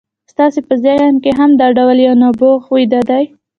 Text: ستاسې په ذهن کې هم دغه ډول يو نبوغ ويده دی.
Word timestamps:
ستاسې 0.31 0.59
په 0.67 0.73
ذهن 0.85 1.13
کې 1.23 1.31
هم 1.39 1.49
دغه 1.59 1.73
ډول 1.77 1.97
يو 2.07 2.13
نبوغ 2.23 2.59
ويده 2.73 3.01
دی. 3.09 3.23